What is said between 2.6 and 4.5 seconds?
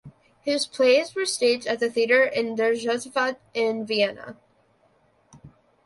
Josefstadt in Vienna.